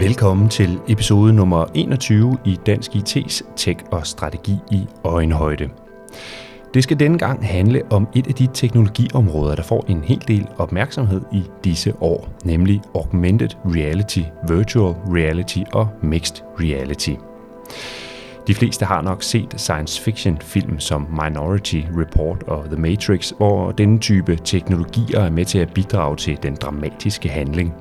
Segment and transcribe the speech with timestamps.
[0.00, 5.68] Velkommen til episode nummer 21 i Dansk IT's Tech og Strategi i Øjenhøjde.
[6.74, 10.46] Det skal denne gang handle om et af de teknologiområder, der får en hel del
[10.58, 17.14] opmærksomhed i disse år, nemlig augmented reality, virtual reality og mixed reality.
[18.48, 23.72] De fleste har nok set science fiction film som Minority Report og The Matrix, hvor
[23.72, 27.74] denne type teknologier er med til at bidrage til den dramatiske handling.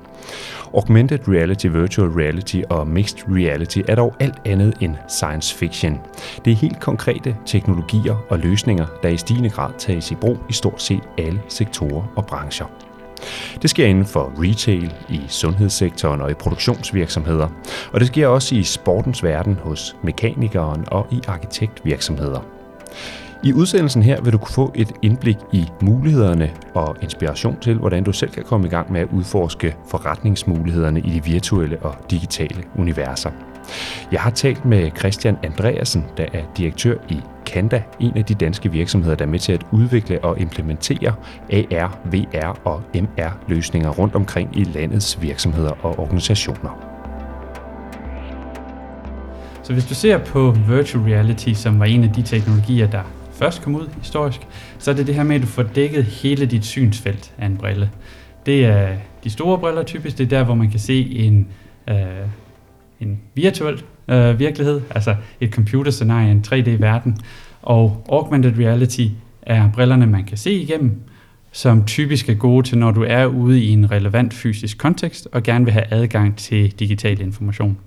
[0.73, 5.99] Augmented reality, virtual reality og mixed reality er dog alt andet end science fiction.
[6.45, 10.53] Det er helt konkrete teknologier og løsninger, der i stigende grad tages i brug i
[10.53, 12.86] stort set alle sektorer og brancher.
[13.61, 17.47] Det sker inden for retail, i sundhedssektoren og i produktionsvirksomheder.
[17.93, 22.39] Og det sker også i sportens verden hos mekanikeren og i arkitektvirksomheder.
[23.43, 28.03] I udsendelsen her vil du kunne få et indblik i mulighederne og inspiration til, hvordan
[28.03, 32.63] du selv kan komme i gang med at udforske forretningsmulighederne i de virtuelle og digitale
[32.77, 33.31] universer.
[34.11, 38.71] Jeg har talt med Christian Andreasen, der er direktør i Kanda, en af de danske
[38.71, 41.13] virksomheder, der er med til at udvikle og implementere
[41.53, 46.97] AR, VR og MR-løsninger rundt omkring i landets virksomheder og organisationer.
[49.63, 53.01] Så hvis du ser på virtual reality, som var en af de teknologier, der
[53.33, 54.47] først kom ud historisk,
[54.79, 57.57] så er det det her med, at du får dækket hele dit synsfelt af en
[57.57, 57.89] brille.
[58.45, 58.89] Det er
[59.23, 61.47] de store briller typisk, det er der, hvor man kan se en,
[61.89, 61.95] øh,
[62.99, 67.17] en virtuel øh, virkelighed, altså et computerscenarie, en 3D-verden.
[67.61, 69.07] Og augmented reality
[69.41, 71.01] er brillerne, man kan se igennem,
[71.51, 75.43] som typisk er gode til, når du er ude i en relevant fysisk kontekst og
[75.43, 77.77] gerne vil have adgang til digital information.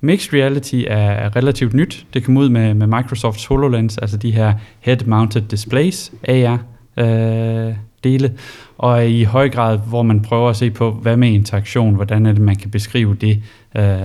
[0.00, 2.06] Mixed reality er relativt nyt.
[2.14, 6.58] Det kom ud med, med Microsofts HoloLens, altså de her head-mounted displays, AR,
[6.96, 8.32] øh, dele,
[8.78, 12.32] og i høj grad, hvor man prøver at se på, hvad med interaktion, hvordan er
[12.32, 13.42] det, man kan beskrive det,
[13.76, 14.00] øh,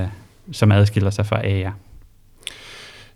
[0.51, 1.73] som adskiller sig fra AR.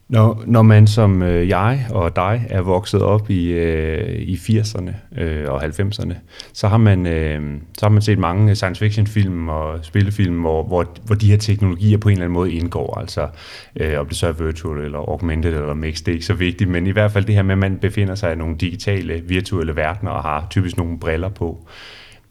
[0.09, 5.22] Når, når man som øh, jeg og dig er vokset op i, øh, i 80'erne
[5.22, 6.13] øh, og 90'erne,
[6.53, 10.63] så har, man, øh, så har man set mange science fiction film og spillefilm, hvor,
[10.63, 13.00] hvor, hvor de her teknologier på en eller anden måde indgår.
[13.00, 13.28] Altså
[13.75, 16.69] øh, om det så er virtual eller augmented eller mixed, det er ikke så vigtigt,
[16.69, 19.75] men i hvert fald det her med, at man befinder sig i nogle digitale, virtuelle
[19.75, 21.67] verdener og har typisk nogle briller på.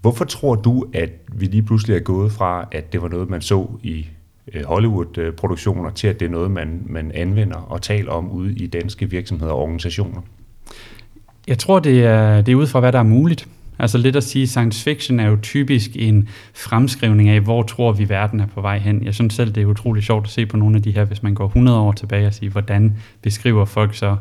[0.00, 3.40] Hvorfor tror du, at vi lige pludselig er gået fra, at det var noget, man
[3.40, 4.06] så i
[4.54, 8.66] Øh, Hollywood-produktioner til, at det er noget, man, man anvender og taler om ude i
[8.66, 10.20] danske virksomheder og organisationer?
[11.48, 13.48] Jeg tror, det er, det er ud fra, hvad der er muligt.
[13.78, 18.08] Altså lidt at sige, science fiction er jo typisk en fremskrivning af, hvor tror vi
[18.08, 19.04] verden er på vej hen.
[19.04, 21.22] Jeg synes selv, det er utrolig sjovt at se på nogle af de her, hvis
[21.22, 24.16] man går 100 år tilbage og siger, hvordan beskriver folk så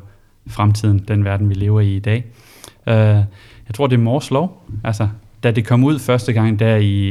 [0.48, 2.26] fremtiden, den verden, vi lever i i dag.
[2.88, 2.94] Uh,
[3.68, 4.66] jeg tror, det er Mors lov.
[4.84, 5.08] Altså,
[5.44, 7.08] da det kom ud første gang der i,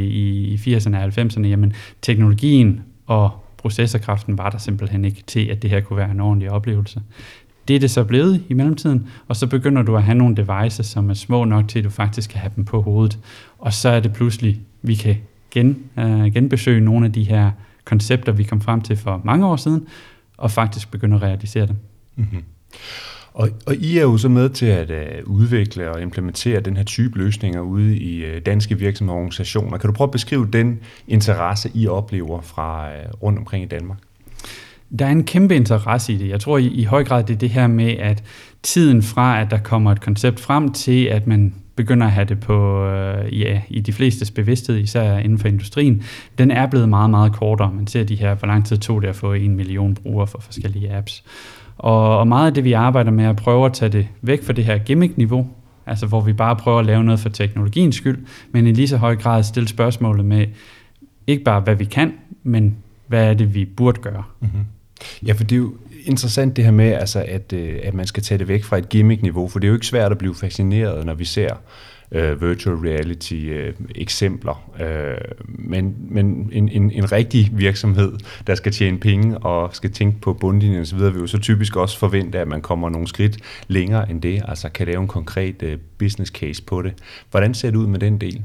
[0.55, 1.73] i 80'erne og 90'erne, jamen
[2.03, 6.51] teknologien og processorkraften var der simpelthen ikke til, at det her kunne være en ordentlig
[6.51, 7.03] oplevelse.
[7.69, 10.87] Det er det så blevet i mellemtiden, og så begynder du at have nogle devices,
[10.87, 13.19] som er små nok til, at du faktisk kan have dem på hovedet.
[13.59, 15.17] Og så er det pludselig, vi kan
[15.51, 17.51] gen, uh, genbesøge nogle af de her
[17.85, 19.87] koncepter, vi kom frem til for mange år siden,
[20.37, 21.77] og faktisk begynde at realisere dem.
[22.17, 22.43] Mm-hmm.
[23.37, 26.85] Og, og I er jo så med til at uh, udvikle og implementere den her
[26.85, 29.79] type løsninger ude i uh, danske virksomheder og organisationer.
[29.79, 33.99] Kan du prøve at beskrive den interesse, I oplever fra uh, rundt omkring i Danmark?
[34.99, 36.29] Der er en kæmpe interesse i det.
[36.29, 38.23] Jeg tror i, i høj grad, det er det her med, at
[38.63, 42.41] tiden fra, at der kommer et koncept frem til, at man begynder at have det
[42.41, 46.03] på øh, ja, i de flestes bevidsthed, især inden for industrien,
[46.39, 47.73] den er blevet meget, meget kortere.
[47.73, 50.41] Man ser de her, hvor lang tid tog det at få en million brugere for
[50.41, 51.25] forskellige apps.
[51.79, 54.45] Og, og meget af det, vi arbejder med, er at prøve at tage det væk
[54.45, 55.49] fra det her gimmick-niveau,
[55.87, 58.97] altså hvor vi bare prøver at lave noget for teknologiens skyld, men i lige så
[58.97, 60.47] høj grad stille spørgsmålet med,
[61.27, 62.77] ikke bare hvad vi kan, men
[63.07, 64.23] hvad er det, vi burde gøre.
[64.41, 64.65] Mm-hmm.
[65.27, 65.75] Ja, for det er jo
[66.07, 68.89] interessant det her med, altså, at, øh, at man skal tage det væk fra et
[68.89, 71.55] gimmick-niveau, for det er jo ikke svært at blive fascineret, når vi ser
[72.11, 74.71] uh, virtual reality uh, eksempler.
[74.81, 78.13] Uh, men men en, en, en rigtig virksomhed,
[78.47, 81.99] der skal tjene penge og skal tænke på bundlinjen osv., vil jo så typisk også
[81.99, 83.39] forvente, at man kommer nogle skridt
[83.69, 86.93] længere end det, altså kan lave en konkret uh, business case på det.
[87.31, 88.43] Hvordan ser det ud med den del?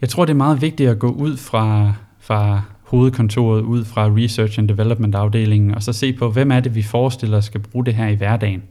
[0.00, 4.58] Jeg tror, det er meget vigtigt at gå ud fra, fra hovedkontoret, ud fra Research
[4.58, 7.94] and Development afdelingen, og så se på, hvem er det, vi forestiller skal bruge det
[7.94, 8.62] her i hverdagen.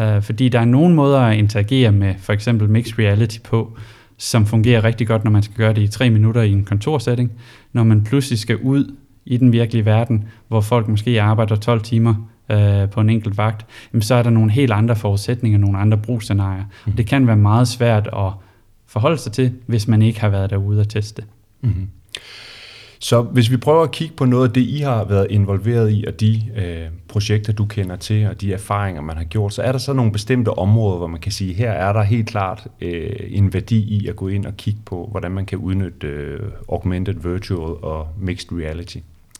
[0.00, 3.76] Uh, fordi der er nogle måder at interagere med for eksempel mixed reality på,
[4.18, 7.32] som fungerer rigtig godt, når man skal gøre det i tre minutter i en kontorsætning.
[7.72, 12.14] Når man pludselig skal ud i den virkelige verden, hvor folk måske arbejder 12 timer
[12.52, 15.98] uh, på en enkelt vagt, jamen så er der nogle helt andre forudsætninger, nogle andre
[15.98, 16.64] brugsscenarier.
[16.86, 16.92] Mm.
[16.92, 18.32] Det kan være meget svært at
[18.86, 21.22] forholde sig til, hvis man ikke har været derude og teste.
[21.60, 21.88] Mm-hmm.
[23.04, 26.04] Så hvis vi prøver at kigge på noget af det, I har været involveret i,
[26.08, 29.72] og de øh, projekter, du kender til, og de erfaringer, man har gjort, så er
[29.72, 33.10] der så nogle bestemte områder, hvor man kan sige, her er der helt klart øh,
[33.28, 37.14] en værdi i at gå ind og kigge på, hvordan man kan udnytte øh, augmented
[37.32, 38.98] virtual og mixed reality.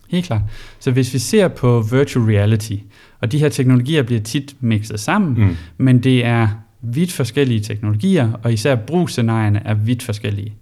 [0.09, 0.43] Helt klart.
[0.79, 2.77] Så hvis vi ser på virtual reality,
[3.21, 5.57] og de her teknologier bliver tit mixet sammen, mm.
[5.79, 6.49] men det er
[6.81, 10.55] vidt forskellige teknologier, og især brugsscenarierne er vidt forskellige.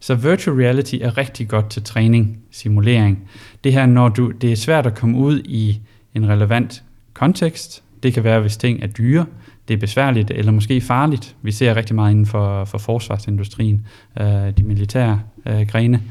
[0.00, 3.28] Så virtual reality er rigtig godt til træning, simulering.
[3.64, 5.80] Det her, når du, det er svært at komme ud i
[6.14, 6.82] en relevant
[7.14, 7.82] kontekst.
[8.02, 9.26] Det kan være, hvis ting er dyre,
[9.68, 11.36] det er besværligt eller måske farligt.
[11.42, 13.86] Vi ser rigtig meget inden for, for forsvarsindustrien,
[14.20, 16.02] øh, de militære øh, grene.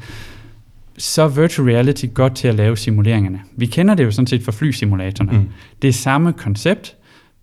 [0.98, 3.40] Så er virtual reality godt til at lave simuleringerne.
[3.56, 5.38] Vi kender det jo sådan set fra flysimulatorerne.
[5.38, 5.48] Mm.
[5.82, 6.96] Det er samme koncept,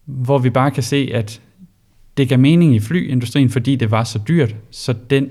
[0.05, 1.41] hvor vi bare kan se, at
[2.17, 5.29] det gav mening i flyindustrien, fordi det var så dyrt, så den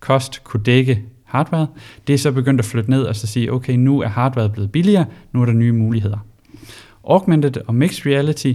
[0.00, 1.66] kost kunne dække hardware.
[2.06, 4.72] Det er så begyndt at flytte ned og så sige, okay, nu er hardware blevet
[4.72, 6.18] billigere, nu er der nye muligheder.
[7.04, 8.52] Augmented og mixed reality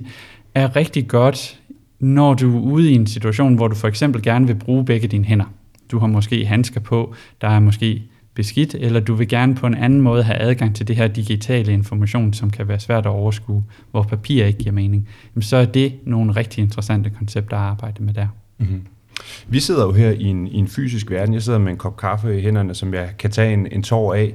[0.56, 1.60] er rigtig godt,
[2.00, 5.08] når du er ude i en situation, hvor du for eksempel gerne vil bruge begge
[5.08, 5.46] dine hænder.
[5.92, 8.04] Du har måske handsker på, der er måske
[8.34, 11.74] beskidt, eller du vil gerne på en anden måde have adgang til det her digitale
[11.74, 15.08] information, som kan være svært at overskue, hvor papir ikke giver mening,
[15.40, 18.28] så er det nogle rigtig interessante koncepter at arbejde med der.
[18.58, 18.82] Mm-hmm.
[19.48, 21.34] Vi sidder jo her i en, i en fysisk verden.
[21.34, 24.14] Jeg sidder med en kop kaffe i hænderne, som jeg kan tage en, en tår
[24.14, 24.34] af.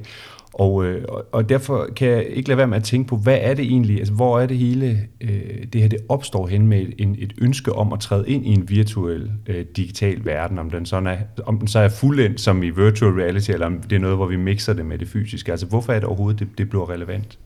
[0.53, 3.53] Og, øh, og derfor kan jeg ikke lade være med at tænke på, hvad er
[3.53, 7.15] det egentlig, altså hvor er det hele, øh, det her det opstår hen med en,
[7.19, 11.07] et ønske om at træde ind i en virtuel øh, digital verden, om den, sådan
[11.07, 14.15] er, om den så er fuldendt som i virtual reality, eller om det er noget,
[14.15, 15.51] hvor vi mixer det med det fysiske.
[15.51, 17.37] Altså hvorfor er det overhovedet, det, det bliver relevant?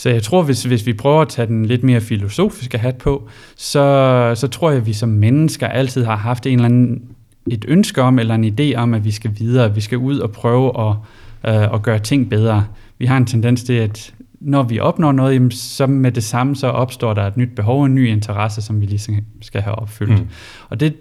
[0.00, 3.28] Så jeg tror, hvis, hvis vi prøver at tage den lidt mere filosofiske hat på,
[3.56, 7.02] så, så tror jeg, at vi som mennesker altid har haft en eller anden,
[7.50, 10.18] et ønske om, eller en idé om, at vi skal videre, at vi skal ud
[10.18, 10.96] og prøve at,
[11.54, 12.66] øh, at gøre ting bedre.
[12.98, 16.56] Vi har en tendens til, at når vi opnår noget, jamen, så med det samme,
[16.56, 20.20] så opstår der et nyt behov, en ny interesse, som vi lige skal have opfyldt.
[20.20, 20.28] Mm.
[20.68, 20.94] Og det,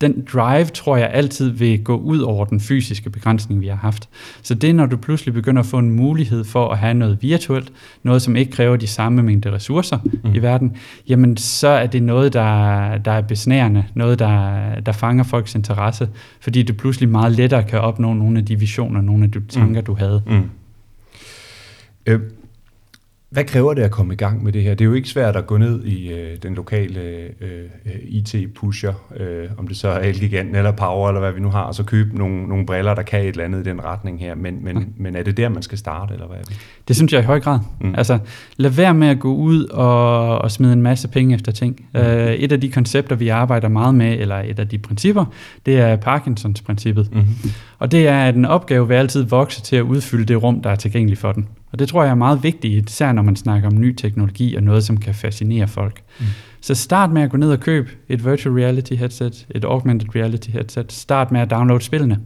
[0.00, 4.08] den drive, tror jeg, altid vil gå ud over den fysiske begrænsning, vi har haft.
[4.42, 7.72] Så det, når du pludselig begynder at få en mulighed for at have noget virtuelt,
[8.02, 10.34] noget, som ikke kræver de samme mængde ressourcer mm.
[10.34, 10.76] i verden,
[11.08, 16.08] jamen så er det noget, der, der er besnærende, noget, der, der fanger folks interesse,
[16.40, 19.80] fordi du pludselig meget lettere kan opnå nogle af de visioner, nogle af de tanker,
[19.80, 19.84] mm.
[19.84, 20.22] du havde.
[20.26, 20.50] Mm.
[22.06, 22.20] Øh,
[23.30, 24.70] hvad kræver det at komme i gang med det her?
[24.70, 27.00] Det er jo ikke svært at gå ned i øh, den lokale
[27.40, 27.68] øh,
[28.02, 31.74] IT-pusher, øh, om det så er Elgiganten eller Power eller hvad vi nu har, og
[31.74, 34.34] så købe nogle, nogle briller, der kan et eller andet i den retning her.
[34.34, 34.86] Men, men, okay.
[34.96, 36.56] men er det der, man skal starte, eller hvad er det?
[36.88, 37.58] Det synes jeg i høj grad.
[37.80, 37.94] Mm.
[37.94, 38.18] Altså,
[38.56, 41.86] lad være med at gå ud og, og smide en masse penge efter ting.
[41.94, 42.00] Mm.
[42.00, 45.24] Uh, et af de koncepter, vi arbejder meget med, eller et af de principper,
[45.66, 47.08] det er Parkinsons-princippet.
[47.12, 47.50] Mm-hmm.
[47.78, 50.70] Og det er, at en opgave vil altid vokse til at udfylde det rum, der
[50.70, 51.48] er tilgængeligt for den.
[51.72, 54.62] Og det tror jeg er meget vigtigt, især når man snakker om ny teknologi og
[54.62, 56.02] noget, som kan fascinere folk.
[56.20, 56.26] Mm.
[56.60, 60.50] Så start med at gå ned og købe et virtual reality headset, et augmented reality
[60.50, 60.92] headset.
[60.92, 62.18] Start med at downloade spillene.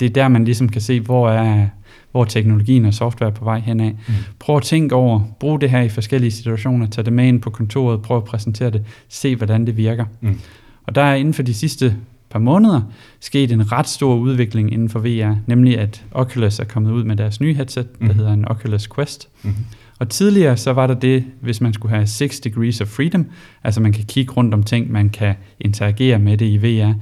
[0.00, 1.66] Det er der, man ligesom kan se, hvor er,
[2.12, 3.90] hvor teknologien og software er på vej henad.
[3.90, 4.14] Mm.
[4.38, 7.50] Prøv at tænke over, brug det her i forskellige situationer, tag det med ind på
[7.50, 10.04] kontoret, prøv at præsentere det, se hvordan det virker.
[10.20, 10.40] Mm.
[10.86, 11.96] Og der er inden for de sidste
[12.30, 12.80] par måneder
[13.20, 17.16] sket en ret stor udvikling inden for VR, nemlig at Oculus er kommet ud med
[17.16, 18.14] deres nye headset, der mm.
[18.14, 19.28] hedder en Oculus Quest.
[19.42, 19.54] Mm.
[19.98, 23.26] Og tidligere så var der det, hvis man skulle have 6 degrees of freedom,
[23.64, 26.92] altså man kan kigge rundt om ting, man kan interagere med det i VR,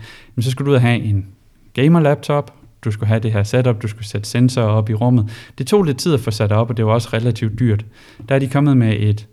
[0.40, 1.26] så skulle du ud og have en
[1.74, 2.54] gamer laptop,
[2.84, 5.30] du skulle have det her setup, du skulle sætte sensorer op i rummet.
[5.58, 7.84] Det tog lidt tid at få sat op, og det var også relativt dyrt.
[8.28, 9.26] Der er de kommet med et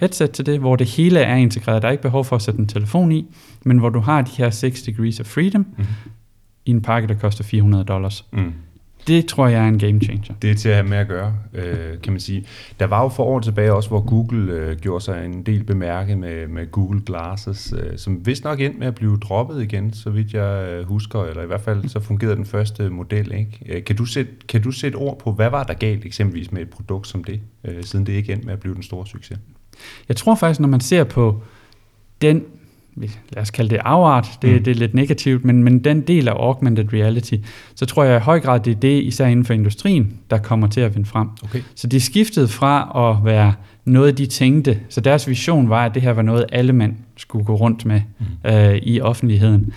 [0.00, 1.82] headset til det, hvor det hele er integreret.
[1.82, 3.26] Der er ikke behov for at sætte en telefon i,
[3.64, 5.84] men hvor du har de her 6 degrees of freedom mm.
[6.66, 8.24] i en pakke, der koster 400 dollars.
[8.32, 8.52] Mm.
[9.06, 10.34] Det tror jeg er en game changer.
[10.42, 12.46] Det er til at have med at gøre, øh, kan man sige.
[12.80, 16.18] Der var jo for år tilbage også, hvor Google øh, gjorde sig en del bemærket
[16.18, 20.10] med, med Google Glasses, øh, som vist nok endte med at blive droppet igen, så
[20.10, 23.32] vidt jeg øh, husker, eller i hvert fald så fungerede den første model.
[23.32, 23.60] Ikke?
[23.68, 26.62] Øh, kan, du sætte, kan du sætte ord på, hvad var der galt eksempelvis med
[26.62, 29.38] et produkt som det, øh, siden det ikke endte med at blive den store succes?
[30.08, 31.42] Jeg tror faktisk, når man ser på
[32.22, 32.42] den,
[33.32, 34.64] lad os kalde det afart, det, mm.
[34.64, 37.34] det er lidt negativt, men, men den del af augmented reality,
[37.74, 40.66] så tror jeg i høj grad, det er det, især inden for industrien, der kommer
[40.66, 41.28] til at vinde frem.
[41.44, 41.62] Okay.
[41.74, 43.54] Så de skiftede fra at være
[43.84, 47.44] noget, de tænkte, så deres vision var, at det her var noget, alle mænd skulle
[47.44, 48.50] gå rundt med mm.
[48.50, 49.72] øh, i offentligheden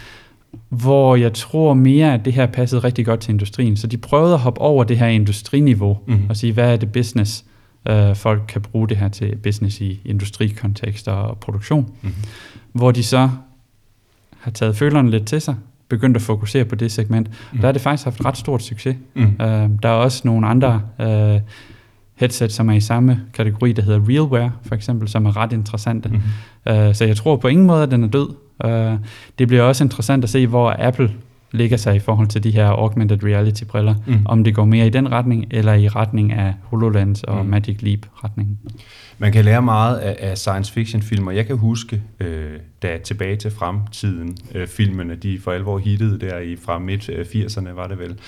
[0.69, 3.77] hvor jeg tror mere, at det her passede rigtig godt til industrien.
[3.77, 6.19] Så de prøvede at hoppe over det her industriniveau mm.
[6.29, 7.45] og sige, hvad er det business?
[7.89, 12.23] Øh, folk kan bruge det her til business i industrikontekster og produktion, mm-hmm.
[12.71, 13.29] hvor de så
[14.39, 15.55] har taget følerne lidt til sig,
[15.87, 17.29] begyndt at fokusere på det segment.
[17.51, 17.59] Mm.
[17.59, 18.95] Der har det faktisk haft ret stort succes.
[19.13, 19.23] Mm.
[19.23, 19.47] Uh,
[19.83, 21.41] der er også nogle andre uh,
[22.15, 26.09] headset, som er i samme kategori, der hedder RealWear, for eksempel, som er ret interessante.
[26.09, 26.15] Mm.
[26.73, 28.29] Uh, så jeg tror på ingen måde, at den er død.
[28.63, 28.99] Uh,
[29.39, 31.11] det bliver også interessant at se, hvor Apple
[31.51, 33.95] ligger sig i forhold til de her augmented reality briller.
[34.07, 34.25] Mm.
[34.25, 37.51] Om det går mere i den retning, eller i retning af HoloLens og mm.
[37.51, 38.59] Magic Leap retningen.
[39.21, 41.31] Man kan lære meget af, af science fiction filmer.
[41.31, 46.39] Jeg kan huske, øh, da Tilbage til Fremtiden, øh, filmene, de for alvor hittede der
[46.39, 48.19] i fra midt øh, 80'erne, var det vel,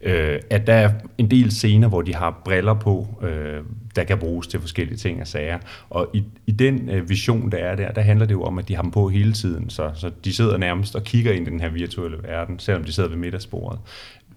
[0.00, 3.60] øh, at der er en del scener, hvor de har briller på, øh,
[3.96, 5.58] der kan bruges til forskellige ting og sager.
[5.90, 8.68] Og i, i den øh, vision, der er der, der handler det jo om, at
[8.68, 11.50] de har dem på hele tiden, så, så de sidder nærmest og kigger ind i
[11.50, 13.78] den her virtuelle verden, selvom de sidder ved middagsbordet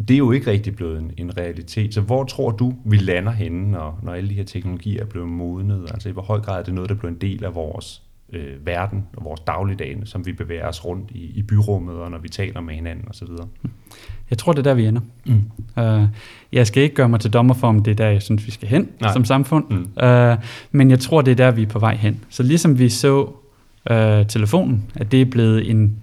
[0.08, 1.94] det er jo ikke rigtig blevet en, en realitet.
[1.94, 5.28] Så hvor tror du, vi lander henne, når, når alle de her teknologier er blevet
[5.28, 5.88] modnet?
[5.92, 8.02] Altså i hvor høj grad er det noget, der bliver en del af vores
[8.34, 12.18] øh, verden og vores dagligdag, som vi bevæger os rundt i, i byrummet, og når
[12.18, 13.28] vi taler med hinanden osv.?
[14.30, 15.02] Jeg tror, det er der, vi ender.
[15.26, 15.44] Mm.
[15.78, 16.08] Uh,
[16.52, 18.52] jeg skal ikke gøre mig til dommer for, om det er der, jeg synes, vi
[18.52, 19.14] skal hen Nej.
[19.14, 19.66] som samfund.
[19.70, 19.88] Mm.
[20.04, 20.38] Uh,
[20.72, 22.20] men jeg tror, det er der, vi er på vej hen.
[22.30, 23.22] Så ligesom vi så
[23.92, 25.98] uh, telefonen, at det er blevet en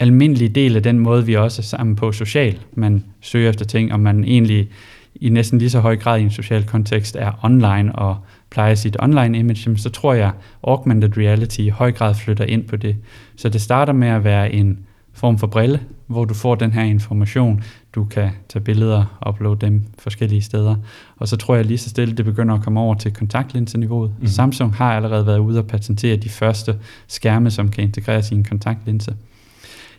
[0.00, 2.58] almindelig del af den måde, vi også er sammen på social.
[2.74, 4.68] Man søger efter ting, og man egentlig
[5.14, 8.16] i næsten lige så høj grad i en social kontekst er online og
[8.50, 12.76] plejer sit online image, så tror jeg, augmented reality i høj grad flytter ind på
[12.76, 12.96] det.
[13.36, 14.78] Så det starter med at være en
[15.12, 17.62] form for brille, hvor du får den her information.
[17.94, 20.76] Du kan tage billeder og uploade dem forskellige steder.
[21.16, 24.12] Og så tror jeg lige så stille, det begynder at komme over til kontaktlinseniveauet.
[24.20, 24.26] Mm.
[24.26, 26.76] Samsung har allerede været ude og patentere de første
[27.08, 29.14] skærme, som kan integreres i en kontaktlinse.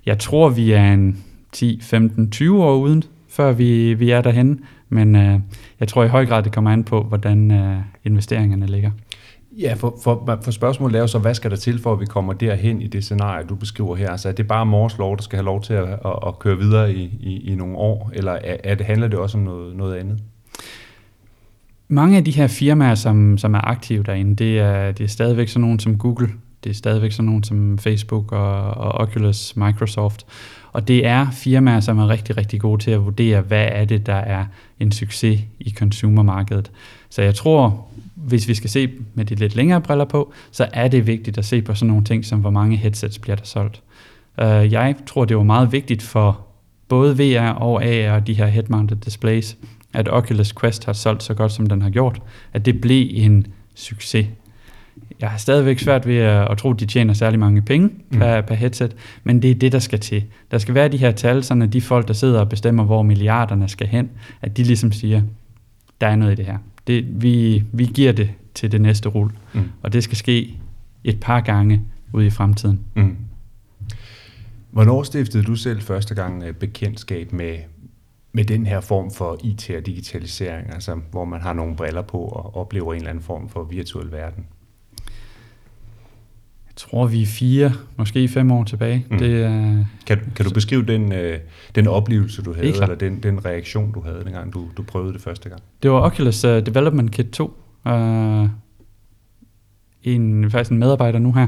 [0.05, 4.59] Jeg tror, vi er en 10, 15, 20 år uden, før vi, vi er derhen.
[4.89, 5.39] Men øh,
[5.79, 8.91] jeg tror i høj grad, det kommer an på, hvordan øh, investeringerne ligger.
[9.57, 12.05] Ja, for, for, for spørgsmålet er jo så, hvad skal der til, for at vi
[12.05, 14.09] kommer derhen i det scenarie, du beskriver her?
[14.09, 16.57] Altså er det bare Mors lov, der skal have lov til at, at, at køre
[16.57, 19.75] videre i, i, i nogle år, eller er, er det, handler det også om noget,
[19.75, 20.19] noget andet?
[21.87, 25.47] Mange af de her firmaer, som, som er aktive derinde, det er, det er stadigvæk
[25.47, 26.29] sådan nogle som Google,
[26.63, 30.25] det er stadigvæk sådan nogle som Facebook og, og Oculus, Microsoft.
[30.73, 34.05] Og det er firmaer, som er rigtig, rigtig gode til at vurdere, hvad er det,
[34.05, 34.45] der er
[34.79, 36.71] en succes i consumermarkedet.
[37.09, 40.87] Så jeg tror, hvis vi skal se med de lidt længere briller på, så er
[40.87, 43.81] det vigtigt at se på sådan nogle ting, som hvor mange headsets bliver der solgt.
[44.39, 46.39] Øh, jeg tror, det var meget vigtigt for
[46.87, 49.57] både VR og AR og de her head-mounted displays,
[49.93, 52.21] at Oculus Quest har solgt så godt, som den har gjort,
[52.53, 54.27] at det blev en succes
[55.21, 58.19] jeg har stadigvæk svært ved at, at tro, at de tjener særlig mange penge mm.
[58.19, 60.23] per, per headset, men det er det, der skal til.
[60.51, 63.01] Der skal være de her tal, sådan at de folk, der sidder og bestemmer, hvor
[63.01, 64.09] milliarderne skal hen,
[64.41, 65.21] at de ligesom siger,
[66.01, 66.57] der er noget i det her.
[66.87, 69.69] Det, vi, vi giver det til det næste rul, mm.
[69.81, 70.57] og det skal ske
[71.03, 71.81] et par gange
[72.13, 72.79] ude i fremtiden.
[72.95, 73.17] Mm.
[74.71, 77.57] Hvornår stiftede du selv første gang øh, bekendtskab med,
[78.33, 82.17] med den her form for IT og digitalisering, altså hvor man har nogle briller på
[82.17, 84.45] og oplever en eller anden form for virtuel verden?
[86.75, 89.05] Tror, vi er fire, måske fem år tilbage.
[89.09, 89.17] Mm.
[89.17, 91.39] Det, uh, kan, kan du beskrive den, uh,
[91.75, 95.21] den oplevelse, du havde, eller den, den reaktion, du havde, dengang du, du prøvede det
[95.21, 95.61] første gang?
[95.83, 97.57] Det var Oculus uh, Development Kit 2.
[97.85, 98.49] Uh,
[100.03, 101.47] en, faktisk en medarbejder nu her,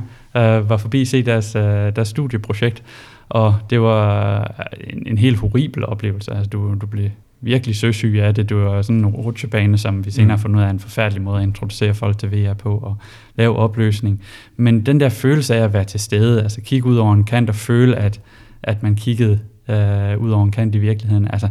[0.60, 2.84] uh, var forbi se deres, uh, deres studieprojekt,
[3.30, 4.44] og det var
[4.80, 6.32] en, en helt horribel oplevelse.
[6.32, 7.10] Altså, du, du blev
[7.44, 8.50] virkelig søsyg af det.
[8.50, 10.42] Det var sådan en rutsjebane, som vi senere har mm.
[10.42, 12.98] fundet ud af en forfærdelig måde at introducere folk til VR på og
[13.36, 14.22] lave opløsning.
[14.58, 17.50] Men den der følelse af at være til stede, altså kigge ud over en kant
[17.50, 18.22] og føle, at,
[18.64, 21.28] at man kiggede øh, ud over en kant i virkeligheden.
[21.32, 21.50] Altså,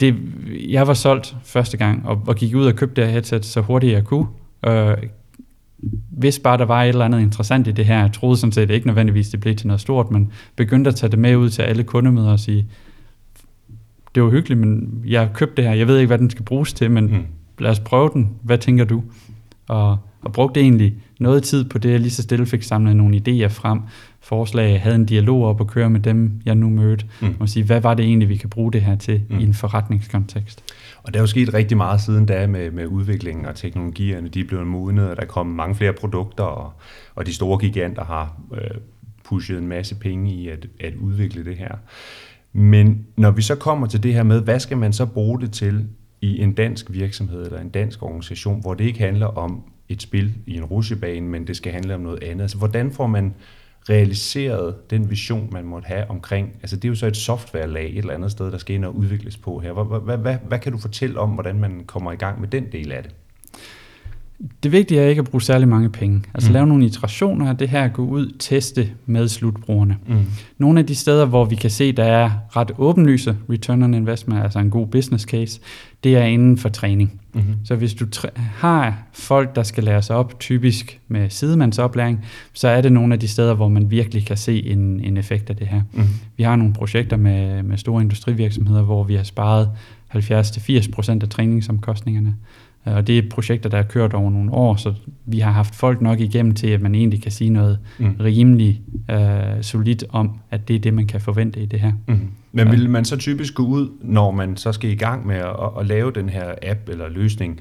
[0.00, 0.14] det,
[0.68, 3.60] jeg var solgt første gang, og, og gik ud og købte det her headset så
[3.60, 4.26] hurtigt jeg kunne.
[4.66, 4.96] Øh,
[6.10, 8.70] hvis bare der var et eller andet interessant i det her, jeg troede sådan set
[8.70, 11.62] ikke nødvendigvis, det blev til noget stort, men begyndte at tage det med ud til
[11.62, 12.66] alle kundemøder og sige,
[14.16, 16.44] det var hyggeligt, men jeg har købt det her, jeg ved ikke, hvad den skal
[16.44, 17.24] bruges til, men mm.
[17.58, 18.30] lad os prøve den.
[18.42, 19.02] Hvad tænker du?
[19.68, 23.16] Og, og brugte egentlig noget tid på det, jeg lige så stille fik samlet nogle
[23.16, 23.80] idéer frem,
[24.20, 27.34] forslag, havde en dialog op og køre med dem, jeg nu mødte, mm.
[27.40, 29.38] og sige, hvad var det egentlig, vi kan bruge det her til mm.
[29.38, 30.62] i en forretningskontekst.
[31.02, 34.40] Og der er jo sket rigtig meget siden da med, med udviklingen og teknologierne, de
[34.40, 36.72] er blevet modnet, og der er kommet mange flere produkter, og,
[37.14, 38.80] og de store giganter har øh,
[39.24, 41.74] pushet en masse penge i at, at udvikle det her.
[42.58, 45.52] Men når vi så kommer til det her med, hvad skal man så bruge det
[45.52, 45.86] til
[46.20, 50.34] i en dansk virksomhed eller en dansk organisation, hvor det ikke handler om et spil
[50.46, 52.42] i en rutsjebane, men det skal handle om noget andet.
[52.42, 53.34] Altså, hvordan får man
[53.88, 57.98] realiseret den vision, man måtte have omkring, altså det er jo så et softwarelag et
[57.98, 59.72] eller andet sted, der skal ind og udvikles på her.
[59.72, 62.72] Hvad, hvad, hvad, hvad kan du fortælle om, hvordan man kommer i gang med den
[62.72, 63.14] del af det?
[64.62, 66.22] Det vigtige er ikke at bruge særlig mange penge.
[66.34, 66.52] Altså Mm.
[66.52, 66.54] mm.
[66.54, 69.96] lave nogle iterationer af det her, gå ud, teste med slutbrugerne.
[70.06, 70.16] Mm.
[70.58, 74.42] Nogle af de steder, hvor vi kan se, der er ret åbenlyse return on investment,
[74.42, 75.60] altså en god business case,
[76.04, 77.20] det er inden for træning.
[77.34, 77.54] Mm-hmm.
[77.64, 82.92] Så hvis du har folk, der skal læres op, typisk med sidemandsoplæring, så er det
[82.92, 85.82] nogle af de steder, hvor man virkelig kan se en, en effekt af det her.
[85.92, 86.08] Mm-hmm.
[86.36, 89.70] Vi har nogle projekter med, med store industrivirksomheder, hvor vi har sparet
[90.14, 92.34] 70-80% af træningsomkostningerne.
[92.88, 94.94] Øh, Og det er projekter, der er kørt over nogle år, så
[95.26, 98.16] vi har haft folk nok igennem til, at man egentlig kan sige noget Mm.
[98.20, 101.92] rimelig øh, solidt om, at det er det, man kan forvente i det her.
[102.08, 102.28] Mm-hmm.
[102.52, 105.54] Men vil man så typisk gå ud, når man så skal i gang med at,
[105.80, 107.60] at lave den her app eller løsning,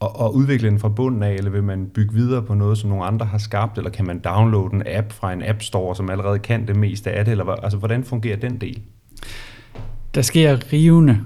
[0.00, 2.90] og, og udvikle den fra bunden af, eller vil man bygge videre på noget, som
[2.90, 6.10] nogle andre har skabt, eller kan man downloade en app fra en app store, som
[6.10, 8.78] allerede kan det meste af det, eller altså, hvordan fungerer den del?
[10.14, 11.18] Der sker rivende,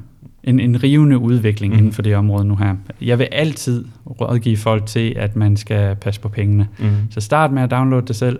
[0.46, 1.78] en, en rivende udvikling mm.
[1.78, 2.74] inden for det område nu her.
[3.00, 6.68] Jeg vil altid rådgive folk til, at man skal passe på pengene.
[6.78, 6.86] Mm.
[7.10, 8.38] Så start med at downloade det selv.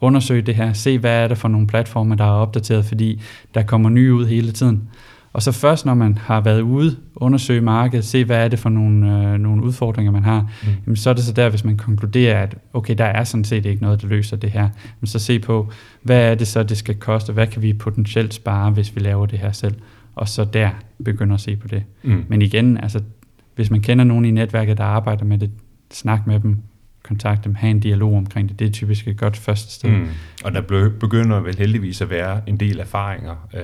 [0.00, 0.72] Undersøg det her.
[0.72, 3.20] Se, hvad er det for nogle platforme, der er opdateret, fordi
[3.54, 4.82] der kommer nye ud hele tiden.
[5.32, 8.68] Og så først, når man har været ude, undersøge markedet, se, hvad er det for
[8.68, 10.68] nogle, øh, nogle udfordringer, man har, Mm.
[10.86, 13.66] jamen, så er det så der, hvis man konkluderer, at okay, der er sådan set
[13.66, 14.68] ikke noget, der løser det her.
[15.00, 15.70] Men så se på,
[16.02, 17.32] hvad er det så, det skal koste?
[17.32, 19.74] Hvad kan vi potentielt spare, hvis vi laver det her selv?
[20.20, 20.70] Og så der
[21.04, 21.84] begynder at se på det.
[22.02, 22.24] Mm.
[22.28, 23.02] Men igen, altså,
[23.54, 25.50] hvis man kender nogen i netværket, der arbejder med det,
[25.90, 26.58] snak med dem,
[27.02, 28.58] kontakt dem, have en dialog omkring det.
[28.58, 29.90] Det er typisk et godt første sted.
[29.90, 30.06] Mm.
[30.44, 33.60] Og der be- begynder vel heldigvis at være en del erfaringer, øh,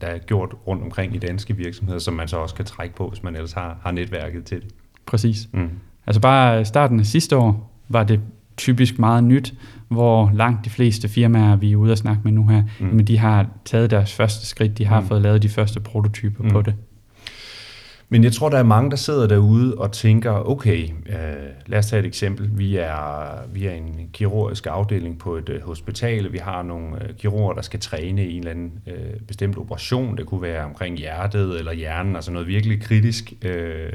[0.00, 3.08] der er gjort rundt omkring i danske virksomheder, som man så også kan trække på,
[3.08, 4.74] hvis man ellers har, har netværket til det.
[5.06, 5.48] Præcis.
[5.52, 5.70] Mm.
[6.06, 8.20] Altså bare starten af sidste år var det
[8.60, 9.54] typisk meget nyt,
[9.88, 12.86] hvor langt de fleste firmaer, vi er ude at snakke med nu her, Mm.
[12.86, 12.94] mm.
[12.96, 15.06] men de har taget deres første skridt, de har Mm.
[15.06, 16.50] fået lavet de første prototyper mm.
[16.50, 16.74] på det.
[18.12, 21.16] Men jeg tror, der er mange, der sidder derude og tænker, okay, øh,
[21.66, 22.50] lad os tage et eksempel.
[22.58, 26.32] Vi er, vi er en kirurgisk afdeling på et øh, hospital.
[26.32, 30.16] Vi har nogle øh, kirurger, der skal træne i en eller anden øh, bestemt operation.
[30.16, 33.32] Det kunne være omkring hjertet eller hjernen, altså noget virkelig kritisk.
[33.42, 33.92] Øh,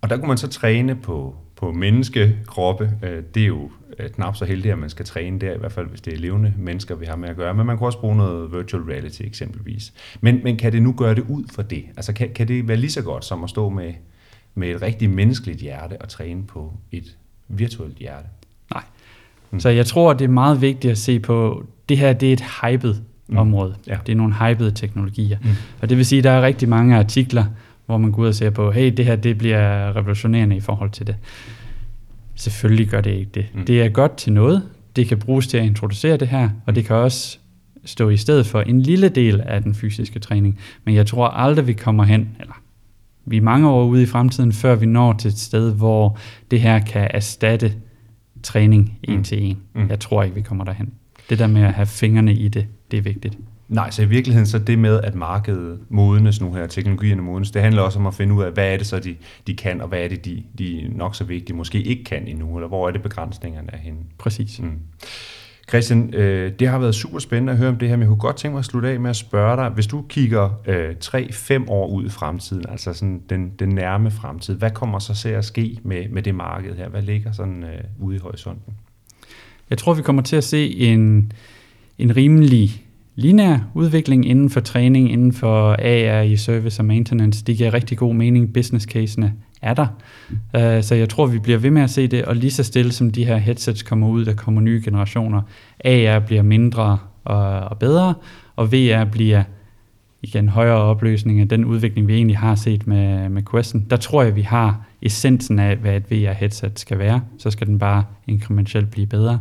[0.00, 2.90] og der kunne man så træne på, på menneskekroppe.
[3.02, 5.72] Øh, det er jo øh, knap så heldigt, at man skal træne der, i hvert
[5.72, 7.54] fald hvis det er levende mennesker, vi har med at gøre.
[7.54, 9.92] Men man kan også bruge noget virtual reality eksempelvis.
[10.20, 11.84] Men, men kan det nu gøre det ud for det?
[11.96, 13.92] Altså kan, kan det være lige så godt som at stå med,
[14.54, 17.16] med et rigtig menneskeligt hjerte og træne på et
[17.48, 18.28] virtuelt hjerte?
[19.50, 19.60] Mm.
[19.60, 22.44] Så jeg tror, det er meget vigtigt at se på, det her det er et
[22.62, 23.34] hypet Mm.
[23.34, 23.38] mm.
[23.38, 23.74] område.
[23.86, 23.98] Ja.
[24.06, 25.38] Det er nogle hypede teknologier.
[25.42, 25.48] Mm.
[25.80, 27.44] Og det vil sige, at der er rigtig mange artikler,
[27.86, 30.90] hvor man går ud og ser på, hey, det her det bliver revolutionerende i forhold
[30.90, 31.16] til det.
[32.34, 33.46] Selvfølgelig gør det ikke det.
[33.54, 33.64] Mm.
[33.64, 34.62] Det er godt til noget.
[34.96, 37.38] Det kan bruges til at introducere det her, og det kan også
[37.84, 40.58] stå i stedet for en lille del af den fysiske træning.
[40.84, 42.60] Men jeg tror aldrig, vi kommer hen, eller
[43.26, 46.18] vi er mange år ude i fremtiden, før vi når til et sted, hvor
[46.50, 47.72] det her kan erstatte
[48.42, 49.24] træning en Mm.
[49.24, 49.58] til en.
[49.74, 49.88] Mm.
[49.88, 50.92] Jeg tror ikke, vi kommer derhen.
[51.30, 53.38] Det der med at have fingrene i det, det er vigtigt.
[53.68, 57.62] Nej, så i virkeligheden så det med, at markedet modnes nu her, teknologierne modnes, det
[57.62, 59.88] handler også om at finde ud af, hvad er det så, de, de kan, og
[59.88, 62.92] hvad er det, de, de nok så vigtige måske ikke kan endnu, eller hvor er
[62.92, 63.98] det begrænsningerne er henne.
[64.18, 64.60] Præcis.
[64.60, 64.78] Mm.
[65.68, 68.18] Christian, øh, det har været super spændende at høre om det her, men jeg kunne
[68.18, 71.68] godt tænke mig at slutte af med at spørge dig, hvis du kigger øh, 3-5
[71.68, 75.44] år ud i fremtiden, altså sådan den, den nærme fremtid, hvad kommer så til at
[75.44, 76.88] ske med, med det marked her?
[76.88, 78.74] Hvad ligger sådan øh, ude i horisonten?
[79.70, 81.32] Jeg tror, vi kommer til at se en,
[81.98, 82.83] en rimelig
[83.14, 87.44] lineær udvikling inden for træning, inden for AR i service og maintenance.
[87.44, 88.52] Det giver rigtig god mening.
[88.52, 89.86] Business casene er der.
[90.30, 92.92] Uh, så jeg tror, vi bliver ved med at se det, og lige så stille
[92.92, 95.42] som de her headsets kommer ud, der kommer nye generationer.
[95.84, 98.14] AR bliver mindre og, og bedre,
[98.56, 99.42] og VR bliver
[100.22, 103.86] igen højere opløsning af den udvikling, vi egentlig har set med, med Questen.
[103.90, 107.20] Der tror jeg, vi har essensen af, hvad et VR-headset skal være.
[107.38, 109.38] Så skal den bare inkrementelt blive bedre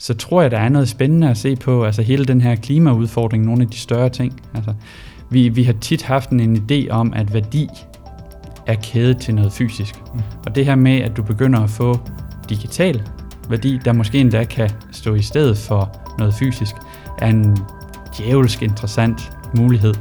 [0.00, 3.44] så tror jeg, der er noget spændende at se på, altså hele den her klimaudfordring,
[3.44, 4.42] nogle af de større ting.
[4.54, 4.74] Altså,
[5.30, 7.68] vi, vi har tit haft en idé om, at værdi
[8.66, 9.94] er kædet til noget fysisk.
[10.14, 10.20] Mm.
[10.46, 11.98] Og det her med, at du begynder at få
[12.48, 13.02] digital
[13.48, 16.74] værdi, der måske endda kan stå i stedet for noget fysisk,
[17.18, 17.56] er en
[18.18, 19.94] djævelsk interessant mulighed.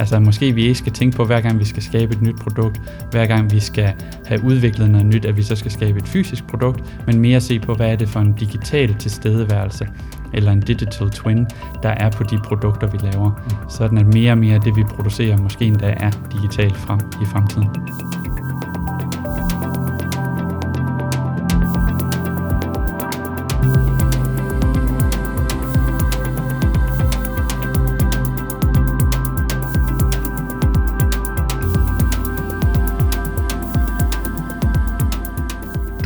[0.00, 2.80] Altså måske vi ikke skal tænke på, hver gang vi skal skabe et nyt produkt,
[3.10, 3.92] hver gang vi skal
[4.26, 7.58] have udviklet noget nyt, at vi så skal skabe et fysisk produkt, men mere se
[7.58, 9.88] på, hvad er det for en digital tilstedeværelse,
[10.34, 11.46] eller en digital twin,
[11.82, 13.30] der er på de produkter, vi laver.
[13.30, 13.70] Mm.
[13.70, 17.24] Sådan at mere og mere af det, vi producerer, måske endda er digitalt frem i
[17.24, 17.68] fremtiden.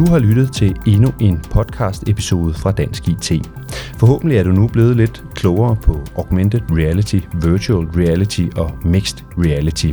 [0.01, 3.33] Du har lyttet til endnu en podcast episode fra Dansk IT.
[3.99, 9.93] Forhåbentlig er du nu blevet lidt klogere på augmented reality, virtual reality og mixed reality.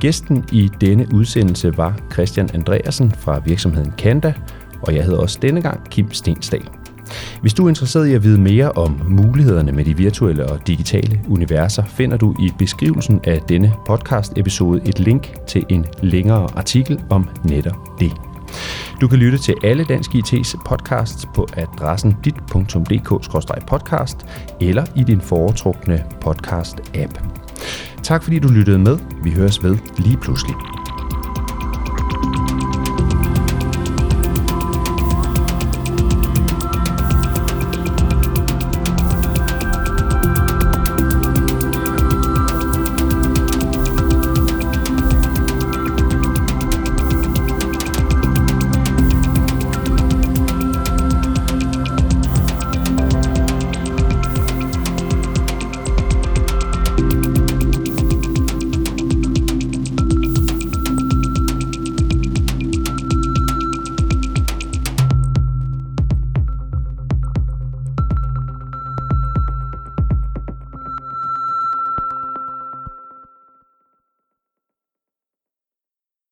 [0.00, 4.34] Gæsten i denne udsendelse var Christian Andreasen fra virksomheden Kanda,
[4.82, 6.68] og jeg hedder også denne gang Kim Stensdal.
[7.40, 11.20] Hvis du er interesseret i at vide mere om mulighederne med de virtuelle og digitale
[11.28, 17.00] universer, finder du i beskrivelsen af denne podcast episode et link til en længere artikel
[17.10, 18.12] om netop det.
[19.02, 24.16] Du kan lytte til alle Dansk IT's podcasts på adressen dit.dk-podcast
[24.60, 27.22] eller i din foretrukne podcast-app.
[28.02, 28.98] Tak fordi du lyttede med.
[29.22, 30.54] Vi høres ved lige pludselig.